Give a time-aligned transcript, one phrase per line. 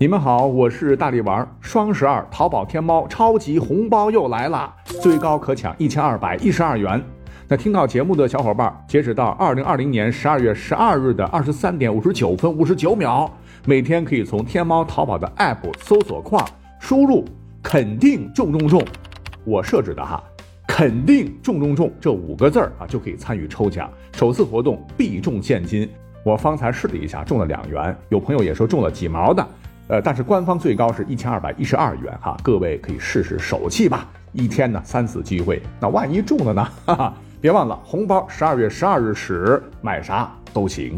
[0.00, 1.44] 你们好，我是大力丸。
[1.60, 7.02] 双十二，淘宝天猫超级红包又来了，最高可抢一千二百一十二元。
[7.48, 13.28] 那听到节目的小伙伴，截止到二零二零年十二月十二日的二十三点五十九分五十九秒，
[13.66, 17.24] 每天可以从天猫、淘宝的 App 搜索框输入
[17.60, 18.80] “肯定中中中”，
[19.42, 20.22] 我设置的哈
[20.68, 23.90] ，“肯定中中中”这五个字儿啊，就可以参与抽奖。
[24.12, 25.90] 首次活动必中现金，
[26.22, 27.96] 我方才试了一下，中了两元。
[28.10, 29.44] 有朋友也说中了几毛的。
[29.88, 34.06] 呃，但是官方最高是一千二百一十二元哈，各位可以试试手气吧。
[34.32, 36.62] 一天呢三次机会，那万一中了呢？
[36.84, 40.94] 哈哈，别忘了红包十二月十二日始，买啥都行。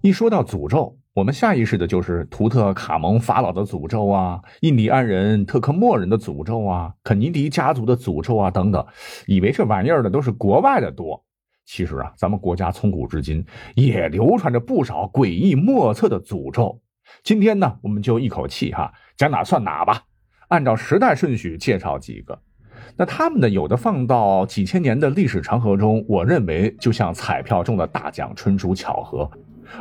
[0.00, 8.84] 一说到诅咒，我们下意识的就是图特卡蒙法老的诅咒啊，印第安人特克莫人的诅咒啊，肯尼迪家族的诅咒啊等等，
[9.28, 11.22] 以为这玩意儿的都是国外的多。
[11.64, 13.44] 其实啊，咱们国家从古至今
[13.74, 16.80] 也流传着不少诡异莫测的诅咒。
[17.22, 20.02] 今天呢，我们就一口气哈讲哪算哪吧，
[20.48, 22.38] 按照时代顺序介绍几个。
[22.96, 29.30] 那他们呢，有的放到几千年的历史长河中，我认为就像彩票中的大奖，纯属巧合；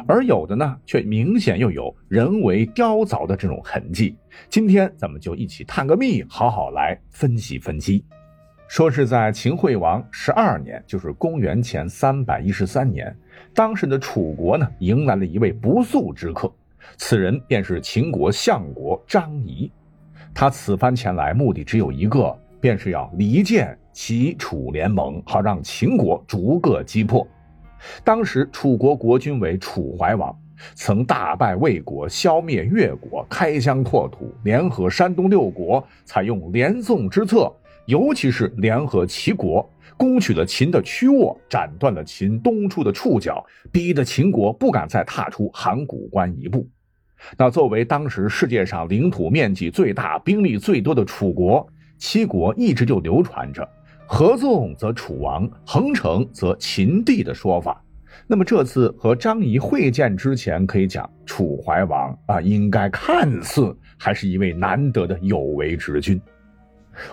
[0.07, 4.15] 而有的呢，却明显又有人为雕凿的这种痕迹。
[4.49, 8.05] 今天咱们就一起探个秘，好好来分析分析。
[8.71, 13.13] 说是在秦惠王十二年，就是公元前三百一十三年，
[13.53, 16.49] 当时的楚国呢，迎来了一位不速之客，
[16.95, 19.69] 此人便是秦国相国张仪。
[20.33, 27.27] 他此番前来，目的只有一个，便是要离间齐楚联盟，好让秦国逐个击破。
[28.05, 30.33] 当时楚国国君为楚怀王，
[30.75, 37.53] 曾大败魏国，消灭越国，开疆拓土，联合山东六国，采用连宋之策。
[37.85, 46.67] 尤其是联合齐国攻取了秦的曲沃，斩断了秦东出的触角，逼得秦国不敢再踏出函谷关一步。
[47.37, 51.67] 那作为当时世界上领土面积最大、兵力最多的楚国，
[51.99, 53.67] 七国一直就流传着
[54.07, 57.83] “合纵则楚王，横城则秦地”的说法。
[58.25, 66.19] 那么这次和张仪会见之前，可以讲楚怀王啊，应该看似还是一位难得的有为之君。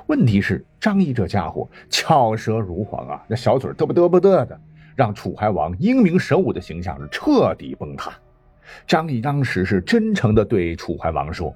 [0.07, 4.61] 问题是张仪这家伙巧舌如簧啊，那小嘴嘚啵嘚啵嘚的，
[4.97, 8.13] 让楚怀王英明神武的形象是彻底崩塌。
[8.87, 11.55] 张仪当时是真诚的对楚怀王说：“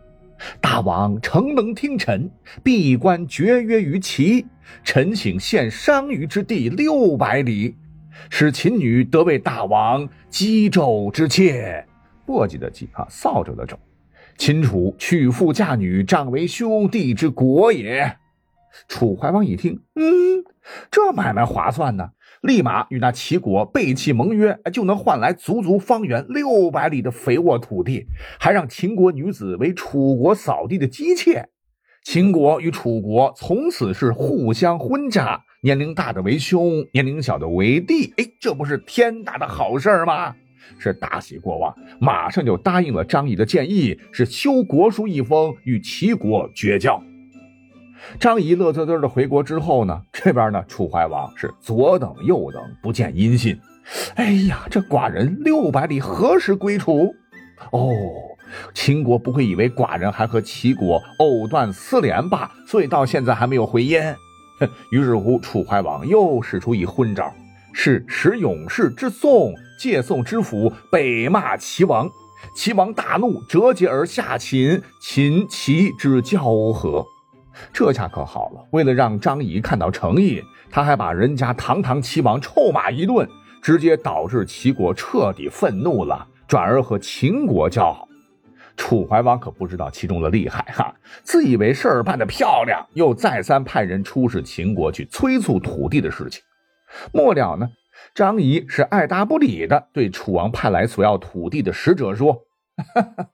[0.62, 2.30] 大王诚能听臣，
[2.62, 4.46] 闭关绝约于齐，
[4.82, 7.76] 臣请献商於之地六百里，
[8.30, 11.84] 使秦女得为大王姬纣之妾。”
[12.24, 13.76] 簸箕的箕啊，扫帚的帚。
[14.36, 18.16] 秦楚娶妇嫁女，长为兄弟之国也。
[18.88, 20.44] 楚怀王一听，嗯，
[20.90, 22.10] 这买卖划算呢，
[22.40, 28.06] 立马与那齐国背弃盟约，就能换来足足方圆六百里的肥沃土地，
[28.40, 31.50] 还让秦国女子为楚国扫地的姬妾。
[32.02, 38.12] 秦国与楚国从此是互相婚嫁，年龄大的为兄，年龄小的为弟。
[38.16, 40.34] 哎，这不是天大的好事吗？
[40.78, 47.02] 是大喜过望，马上就答应了张仪的建议，是修国书一封，与齐国绝交。
[48.18, 53.58] 张仪乐滋滋的回国之后呢，这边呢，楚怀王是左等右等，不见音信。
[54.16, 57.14] 哎呀，这寡人六百里何时归楚？
[57.70, 57.94] 哦，
[58.74, 62.50] 秦国不会以为寡人还和齐国藕断丝连吧？
[62.66, 64.00] 所以到现在还没有回音。
[64.90, 67.32] 于是乎，楚怀王又使出一昏招。
[67.72, 72.08] 是使勇士之宋借宋知府北骂齐王，
[72.54, 77.04] 齐王大怒，折节而下秦，秦齐之交合。
[77.72, 83.28] 这下可好了，为了让张仪看到诚意，他还把人家堂堂齐王臭骂一顿，
[83.60, 88.06] 直接导致齐国彻底愤怒了，转而和秦国交好。
[88.76, 90.94] 楚怀王可不知道其中的厉害哈，
[91.24, 96.40] 自以为事儿办得漂亮，又再三派人出使秦国去催促土地的事情。
[97.12, 97.68] 末了呢，
[98.14, 102.44] 张仪是爱答不理的，对楚王派来索要土地的使者说：“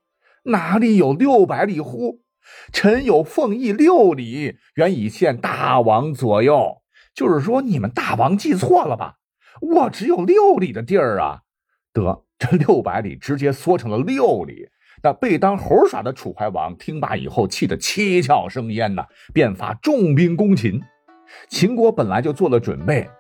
[0.45, 2.21] 哪里有六百里乎？
[2.73, 6.79] 臣有奉邑六里，原以献大王左右。
[7.15, 9.17] 就是说，你们大王记错了吧？
[9.61, 11.41] 我只有六里的地儿啊！
[11.93, 14.69] 得，这六百里直接缩成了六里。
[15.03, 19.05] 那被当猴耍的楚怀王听罢以后，气得七窍生烟呐，
[19.35, 20.81] 便发重兵攻秦。
[21.49, 23.11] 秦国本来就做了准备。”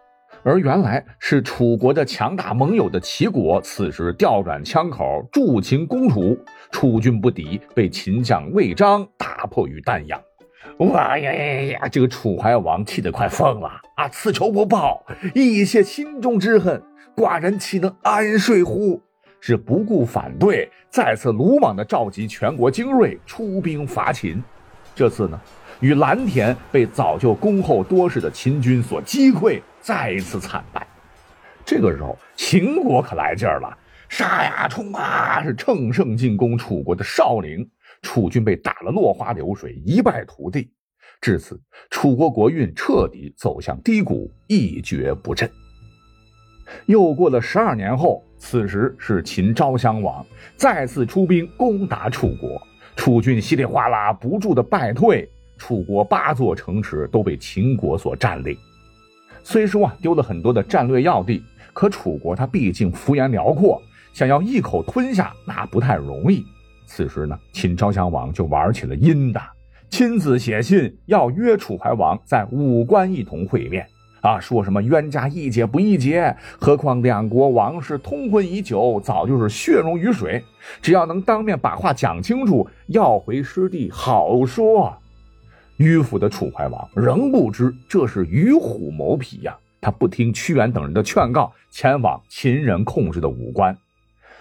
[0.48, 6.34] 而原来是楚国的强大盟友的齐国，此时调转枪口助秦攻楚，
[6.70, 10.18] 楚军不敌，被秦将魏章打破于丹阳。
[10.78, 11.88] 哇呀呀呀！
[11.88, 14.08] 这个楚怀王气得快疯了啊！
[14.08, 15.04] 此仇不报，
[15.34, 16.82] 一泄心中之恨，
[17.14, 19.02] 寡人岂能安睡乎？
[19.40, 24.42] 是不顾反对，再次鲁莽地召集全国精锐出兵伐秦。
[24.94, 25.38] 这次呢，
[25.80, 30.86] 与蓝田被早就恭候多时的秦军所击溃，再一次惨败。
[31.64, 33.76] 这个时候，秦国可来劲儿了，
[34.08, 37.68] 杀呀冲啊，是乘胜进攻楚国的少陵。
[38.00, 40.70] 楚军被打了落花流水，一败涂地。
[41.20, 41.60] 至此，
[41.90, 45.50] 楚国国运彻底走向低谷，一蹶不振。
[46.86, 50.24] 又过了十二年后，此时是秦昭襄王
[50.56, 52.60] 再次出兵攻打楚国，
[52.94, 55.28] 楚军稀里哗啦不住的败退，
[55.58, 58.56] 楚国八座城池都被秦国所占领。
[59.42, 63.82] 虽说啊丢了很多的战略要地，可楚国它毕竟幅员辽阔，
[64.12, 66.44] 想要一口吞下那不太容易。
[66.86, 69.40] 此时呢，秦昭襄王就玩起了阴的，
[69.90, 73.86] 亲自写信要约楚怀王在武关一同会面。
[74.20, 80.42] 啊，说什么冤家宜解不宜结，何况两国王室通婚已久，早就是血溶于水。
[80.82, 84.92] 只要能当面把话讲清楚，要回师弟好说。
[85.78, 93.76] 迂腐的楚怀王仍不知这是与虎谋皮呀，他不听屈原等人的劝告，前往秦人控制的武关。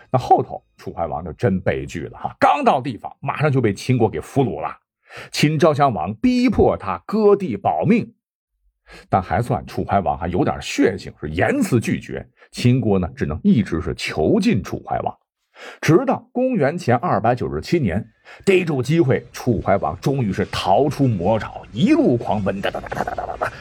[0.10, 4.76] 那后头楚怀王就真悲剧了哈，刚到地方，马上就被秦国给俘虏了。
[5.32, 8.14] 秦昭襄王逼迫他割地保命。
[9.10, 12.26] 但还算楚怀王还有点血性，是严词拒绝。
[12.52, 15.14] 秦国呢，只能一直是囚禁楚怀王，
[15.82, 18.06] 直到公元前二百九十七年，
[18.46, 23.52] 逮住机会，楚怀王终于是逃出魔爪，一路狂奔，哒哒哒哒哒哒哒。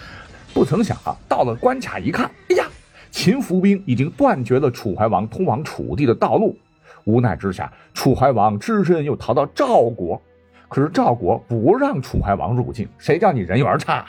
[0.52, 2.66] 不曾想啊，到了关卡一看，哎呀，
[3.10, 6.56] 秦伏兵已经断绝了楚怀王通往楚地的道路。
[7.04, 10.20] 无奈之下，楚怀王只身又逃到赵国，
[10.68, 14.04] 可是赵国不让楚怀王入境，谁叫你人缘差？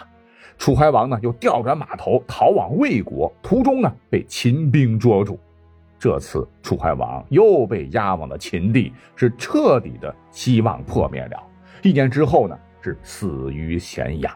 [0.57, 5.38] 楚怀王呢，又调转马头逃往魏国，途中呢被秦兵捉住。
[6.00, 11.44] 这次楚怀王又被押往了秦地，是彻底的希望破灭了。
[11.82, 14.36] 一年之后呢，是死于咸阳。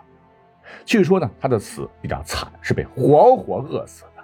[0.86, 4.24] 据说呢，他的死比较惨，是被活活饿死的。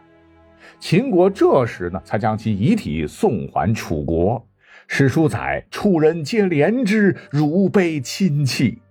[0.79, 4.43] 秦国这时呢，才将其遗体送还楚国。
[4.87, 8.81] 史书载：“楚人皆怜之，如悲亲戚。”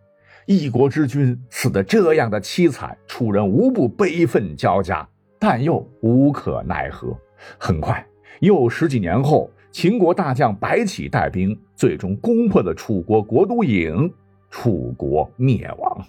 [0.46, 5.08] 一国之君死得这样的凄惨，楚人无不悲愤交加，
[5.38, 7.16] 但又无可奈何。
[7.58, 8.04] 很快，
[8.40, 14.10] 又十几年后，秦国大将白起带兵，最终攻破了楚国国都郢，
[14.50, 16.06] 楚国灭亡。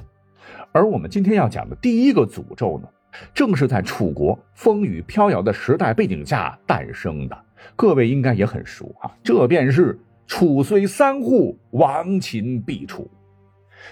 [0.71, 2.87] 而我们今天要讲的第一个诅咒呢，
[3.33, 7.37] 正是在楚国风雨飘摇的时代背景下诞生的。
[7.75, 13.09] 各位应该也很熟啊，这便是“楚虽三户，亡秦必楚”。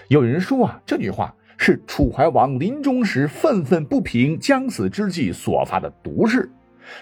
[0.08, 6.48] 有人说啊，这句话是楚怀王临终时愤愤不平、将死之际所发的毒誓，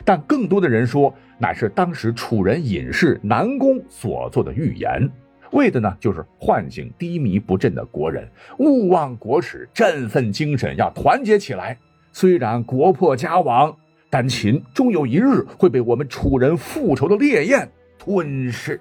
[0.05, 5.11] 但更多的人说，乃是当时楚人隐士南宫所做的预言，
[5.53, 8.29] 为的呢就是唤醒低迷不振的国人，
[8.59, 11.79] 勿忘国耻，振奋精神，要团结起来。
[12.13, 13.77] 虽然国破家亡，
[14.09, 18.81] 但秦终有一日会被我们楚人复仇的烈焰吞噬。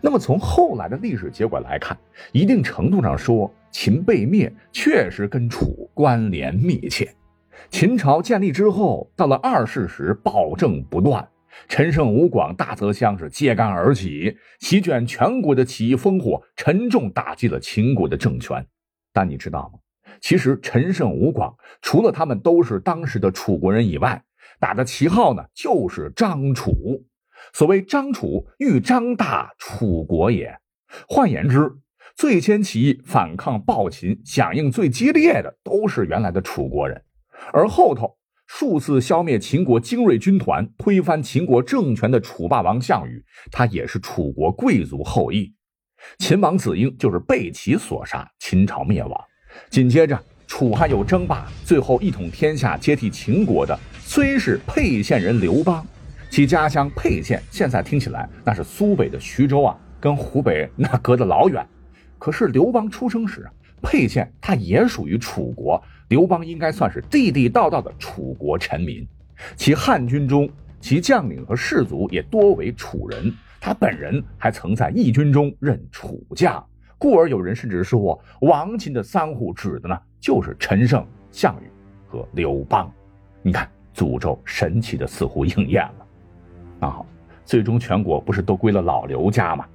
[0.00, 1.98] 那么从后来的历史结果来看，
[2.30, 7.12] 一定程度上说，秦被灭确实跟楚关联密切。
[7.70, 11.28] 秦朝建立之后，到了二世时，暴政不断，
[11.68, 18.66] 陈胜吴广大泽乡是揭竿而起，席卷全国的起义烽火，沉重打击了秦国的政权。
[19.12, 19.78] 但你知道吗？
[20.20, 24.22] 其实陈胜吴广除了他们都是当时的楚国人以外，
[24.60, 26.72] 打的旗号呢，就是张楚。
[27.52, 30.56] 所谓张楚欲张大楚国也，
[31.08, 31.70] 换言之，
[32.16, 37.03] 最先起义反抗暴秦、响应最激烈的都是原来的楚国人，
[37.52, 45.54] 而后头数次消灭秦国精锐军团、推翻秦国政权的楚霸王项羽，他也是楚国贵族后裔。
[46.18, 49.24] 秦王子婴就是被其所杀，秦朝灭亡。
[49.70, 55.84] 紧接着，楚汉又争霸，最后一统天下、接替秦国的，虽是沛县人刘邦。
[56.28, 61.64] 其家乡沛县，现在听起来那是苏北的徐州啊，跟湖北那隔得老远。
[62.18, 63.52] 可是刘邦出生时啊，
[63.84, 69.06] 沛县它也属于楚国，刘邦应该算是地地道道的楚国臣民。
[69.54, 70.48] 其汉军中，
[70.80, 76.64] 其将领和士卒也多为楚人，他本人还曾在义军中任楚将，
[76.98, 81.68] 故而有人甚至说，王秦的三户指的呢就是陈胜、项羽
[82.06, 82.90] 和刘邦。
[83.42, 86.06] 你看，诅咒神奇的似乎应验了。
[86.80, 87.04] 那好，
[87.44, 89.66] 最终全国不是都归了老刘家吗？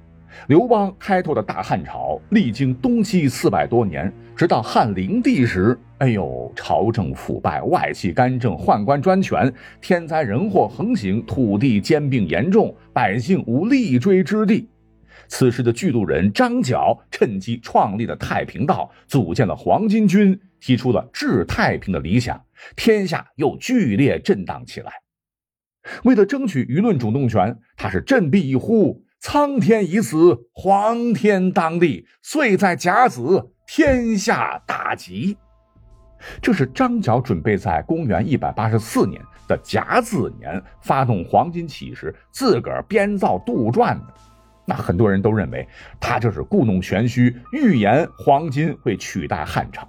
[0.46, 14.68] 刘邦开拓的大汉朝，历经东西四百多年，直到汉灵帝时，哎呦，朝政腐败，外戚干政，宦官专权，天灾人祸横行，土地兼并严重，百姓无立锥之地。
[15.28, 22.40] 此时的巨鹿人张角趁机创立了太平道，组建了黄巾军，提出了治太平的理想，
[22.74, 24.90] 天下又剧烈震荡起来。
[26.04, 29.04] 为了争取舆论主动权，他是振臂一呼。
[29.20, 32.06] 苍天已死，黄天当立。
[32.22, 35.36] 岁在甲子，天下大吉。
[36.40, 44.14] 这是张角准备在公元一百八十四年的甲子年发动黄巾起义时自个儿编造杜撰的。
[44.64, 45.68] 那很多人都认为
[46.00, 49.86] 他这是故弄玄虚，预言黄巾会取代汉朝。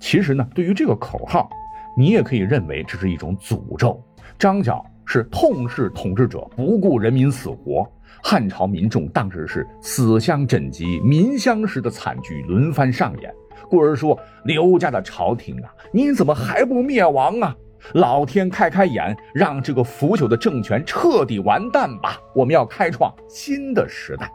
[0.00, 1.48] 其实呢，对于这个口号，
[1.96, 4.04] 你也可以认为这是一种诅咒。
[4.36, 7.88] 张角是痛斥统治者不顾人民死活。
[8.22, 13.34] 汉朝民众当时是死相枕藉、民相食的惨剧轮番上演，
[13.68, 17.56] 故而说刘家的朝廷啊，你怎么还不灭亡啊？
[17.92, 22.18] 老天开开眼，让这个腐朽的政权彻底完蛋吧！
[22.34, 24.30] 我们要开创新的时代。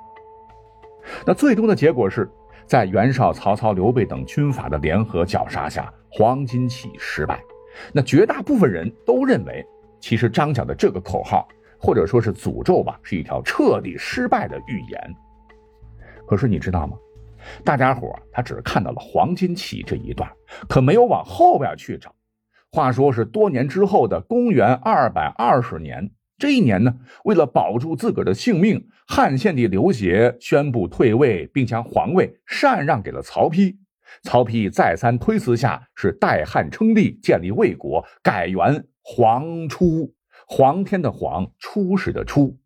[1.26, 2.30] 那最终的结果是
[2.68, 7.42] 在袁绍、曹操、刘备等军阀的联合绞杀下，黄巾起义失败。
[7.92, 9.66] 那绝大部分人都认为，
[10.00, 11.48] 其实张角的这个口号。
[11.80, 15.16] 或者说是诅咒吧，是一条彻底失败的预言。
[16.28, 16.98] 可是你知道吗？
[17.64, 20.30] 大家伙他只看到了黄金起这一段，
[20.68, 22.14] 可没有往后边去找。
[22.72, 26.94] 话说是多年之后的公元二百二十年，这一年呢，
[27.24, 33.76] 为了保住自个儿的性命，汉献帝刘协宣布退位，并将皇位禅让给了曹丕。
[34.24, 40.14] 曹丕再三推辞下，是代汉称帝，建立魏国，改元黄初。
[40.52, 42.58] 黄天的黄，出世的出，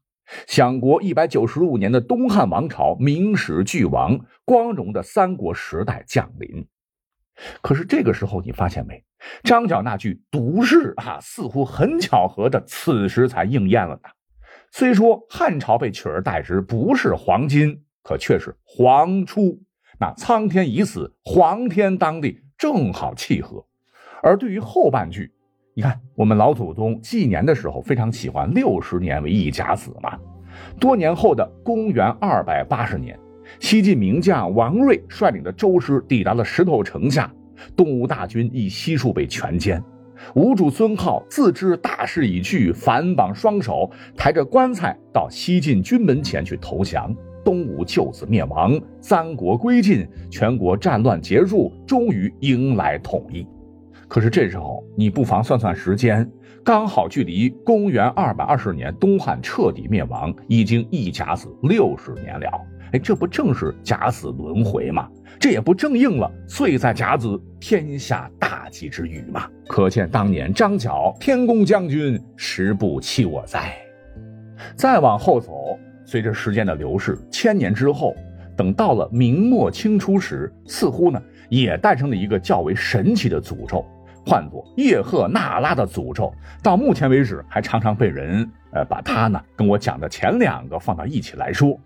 [0.47, 6.65] 享国一百九十五年的东汉王朝名史俱亡，光荣的三国时代降临。
[7.61, 9.03] 可是这个时候，你发现没？
[9.43, 14.09] 张角那句毒誓啊，似乎很巧合的，此时才应验了呢。
[14.71, 19.61] 虽说汉朝被取而代之不是黄金，可却是黄初。
[19.99, 23.67] 那苍天已死，黄天当立，正好契合。
[24.21, 25.33] 而对于后半句。
[25.75, 30.15] 你看，我们老祖宗纪年的时候非常喜欢六十年为一甲子嘛。
[30.79, 33.17] 多年后的公元二百八十年，
[33.59, 37.33] 西晋名将王睿率领的周师抵达了石头城下，
[37.75, 39.81] 东吴大军以悉数被全歼。
[40.35, 47.11] 吴主孙皓自知大势已去，反绑双手，抬着棺材到西晋军门前去投降。
[47.43, 53.43] 东吴就此灭亡，三国归晋，全国战乱结束，终于迎来统一。
[54.13, 56.31] 可是这时候，你不妨算算时间，
[56.63, 62.47] 刚好距离公元二百二十年东汉彻底灭亡已经一甲子六十年了。
[62.91, 65.09] 哎，这不正是甲子轮回吗？
[65.39, 69.49] 这也不正应了“岁在甲子，天下大吉”之语吗？
[69.67, 73.73] 可见当年张角天公将军实不弃我哉。
[74.75, 78.13] 再往后走，随着时间的流逝，千年之后，
[78.55, 83.83] 等到了明末清初时，似乎呢也诞生了一个较为神奇的诅咒。
[84.25, 91.79] 唤作叶赫那拉的诅咒，到目前为止还常常被人呃把它呢跟我讲的前两个放到一起来说，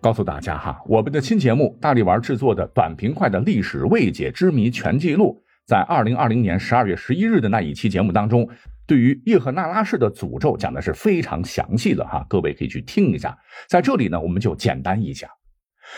[0.00, 8.48] 告诉大家哈，我们的新节目大力丸制作的短平快的历史未解之谜全记录，在二零二零年十二月十一日的那一期节目当中，
[8.86, 13.36] 对于叶赫那拉氏的诅咒讲的是非常详细的哈，各位可以去听一下。
[13.66, 15.30] 在这里呢，我们就简单一讲。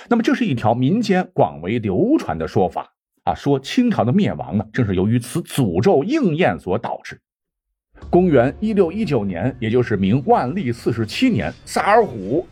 [0.09, 2.95] 那么这是一条民间广为流传的说法。
[3.25, 7.21] 啊，说清朝的灭亡呢，正是由于此诅咒应验所导致。
[8.09, 12.45] 公元一六一九年，也就是明万历四十七年，萨尔浒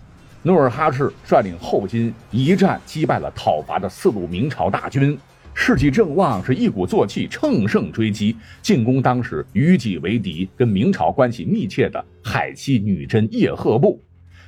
[0.42, 5.18] 努尔哈赤率领后金一战击败了讨伐的四路明朝大军，
[5.54, 14.00] 士气正旺，是一鼓作气，乘胜追击，进攻当时与己为敌、跟明朝关系密切的海西女真叶赫部。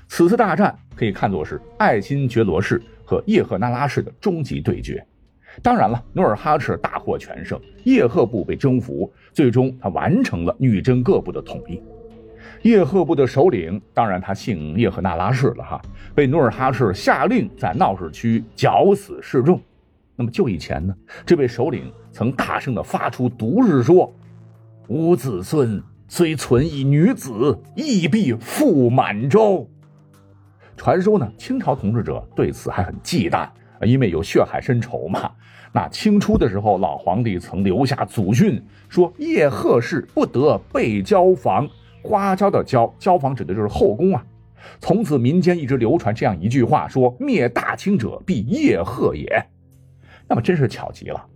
[0.07, 5.05] 此次大战可以看作是爱新觉罗氏和叶赫那拉氏的终极对决。
[5.63, 11.83] 当然了，努尔哈赤大获全胜，叶赫部被征服，最终他完成了女真各部的统一。
[12.63, 15.83] 叶赫部的首领，当然他姓叶赫那拉氏了哈，
[16.15, 19.61] 被努尔哈赤下令在闹市区绞死示众。
[20.17, 24.13] 那么就以前呢，这位首领曾大声的发出毒誓说
[24.89, 29.67] ：“吾子孙虽存一女子，亦必赴满洲。”
[30.77, 33.49] 传说呢，清朝统治者对此还很忌惮。
[33.87, 35.31] 因为有血海深仇嘛，
[35.73, 41.69] 那清初的时候，老皇帝曾留下祖训，说叶赫氏不得被交房。
[42.03, 44.25] 花椒的交交房指的就是后宫啊。
[44.81, 49.47] 从此民间一直流传这样一句话：说灭大清者必叶赫也。
[50.29, 51.27] 那么真是巧极了，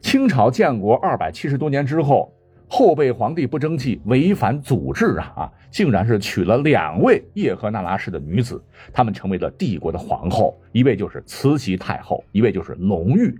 [0.00, 2.32] 清朝建国二百七十多年之后。
[2.68, 5.52] 后被皇帝不争气，违反祖制啊啊！
[5.70, 13.34] 竟然是娶了两位叶赫那拉氏的女子，她们成为了帝国的皇后，一位就是慈禧太后，一位就是隆裕。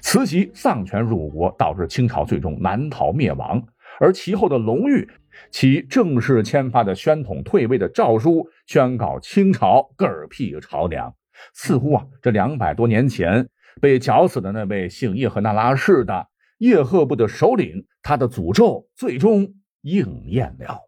[0.00, 3.62] 慈禧丧权辱国，导致清朝最终难逃灭亡。
[4.00, 5.08] 而其后的隆裕，
[5.50, 11.14] 其正式签发的宣统退位的诏书，宣告清朝嗝屁朝凉。
[11.54, 13.46] 似乎啊，这两百多年前
[13.80, 16.26] 被绞死的那位姓叶赫那拉氏的。
[16.58, 20.80] 叶赫部的首领，他的诅咒最终应验了。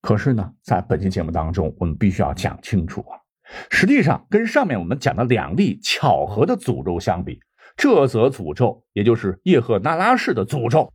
[0.00, 3.18] 可是呢，在本期节目当中，我们必须要讲清楚啊，
[3.70, 7.40] 实际上跟上面我们讲的两例巧合的诅咒相比，
[7.76, 10.92] 这则诅咒，也就是叶赫那拉氏的诅咒，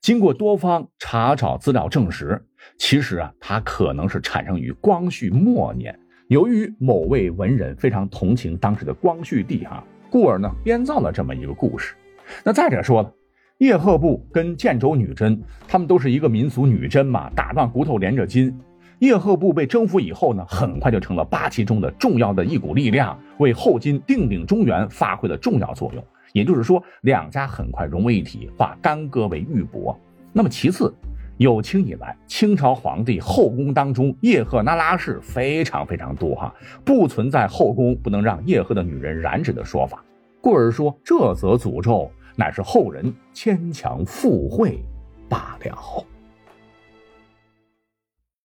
[0.00, 2.46] 经过多方查找资料证实，
[2.78, 11.96] 其实啊，它可能是产生于光绪末年，由于某位文人非常同情当时的光绪帝哈，故而呢，编造了这么一个故事。
[12.44, 13.12] 那再者说了，
[13.58, 18.56] 叶赫部跟建州女真，他们都是一个民族，女真嘛，打断骨头连着筋。
[19.00, 26.04] 叶赫部被征服以后呢，很快就成了八旗中的重要的一股力量，为后金定鼎中原发挥了重要作用。
[26.32, 29.96] 也就是说，两家很快融为一体，化干戈为玉帛。
[30.32, 30.92] 那么其次，
[31.36, 36.54] 有清以来，清朝皇帝后宫当中叶赫那拉氏非常非常多哈，
[36.84, 40.03] 不存在后宫不能让叶赫的女人染指的说法。
[40.44, 44.84] 故而说，这则诅咒乃是后人牵强附会
[45.26, 46.04] 罢了。